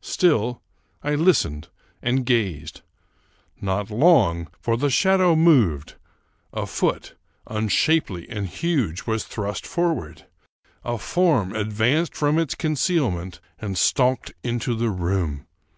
Still 0.00 0.62
I 1.02 1.14
listened 1.14 1.68
and 2.00 2.24
gazed. 2.24 2.80
Not 3.60 3.90
long, 3.90 4.48
for 4.58 4.78
the 4.78 4.88
shadow 4.88 5.36
moved; 5.36 5.96
a 6.50 6.64
foot, 6.64 7.14
unshapely 7.46 8.26
and 8.30 8.46
huge, 8.46 9.02
was 9.02 9.24
thrust 9.24 9.66
forward; 9.66 10.24
a 10.82 10.96
form 10.96 11.54
advanced 11.54 12.16
from 12.16 12.38
its 12.38 12.54
concealment, 12.54 13.38
and 13.58 13.76
stalked 13.76 14.32
into 14.42 14.74
the 14.74 14.88
room. 14.88 15.46